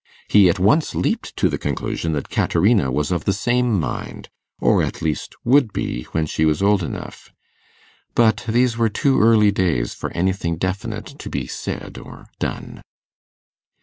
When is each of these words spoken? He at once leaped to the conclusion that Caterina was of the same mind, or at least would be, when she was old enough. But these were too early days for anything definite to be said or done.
He 0.29 0.49
at 0.49 0.57
once 0.57 0.95
leaped 0.95 1.35
to 1.37 1.47
the 1.47 1.59
conclusion 1.59 2.13
that 2.13 2.27
Caterina 2.29 2.91
was 2.91 3.11
of 3.11 3.25
the 3.25 3.33
same 3.33 3.79
mind, 3.79 4.29
or 4.59 4.81
at 4.81 4.99
least 4.99 5.35
would 5.43 5.71
be, 5.71 6.05
when 6.05 6.25
she 6.25 6.43
was 6.43 6.59
old 6.59 6.81
enough. 6.81 7.31
But 8.15 8.43
these 8.47 8.79
were 8.79 8.89
too 8.89 9.21
early 9.21 9.51
days 9.51 9.93
for 9.93 10.09
anything 10.13 10.57
definite 10.57 11.05
to 11.19 11.29
be 11.29 11.45
said 11.45 11.99
or 11.99 12.25
done. 12.39 12.81